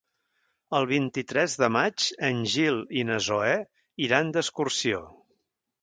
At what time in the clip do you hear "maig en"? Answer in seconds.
1.75-2.41